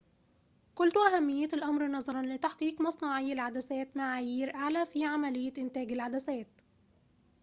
قلت 0.75 0.97
أهمية 0.97 1.49
الأمر 1.53 1.87
نظراً 1.87 2.21
لتحقيق 2.21 2.81
مصنعي 2.81 3.33
العدسات 3.33 3.97
معايير 3.97 4.55
أعلى 4.55 4.85
في 4.85 5.05
عملية 5.05 5.53
إنتاج 5.57 5.91
العدسات 5.91 6.49